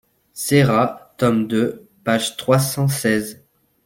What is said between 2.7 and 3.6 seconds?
seize.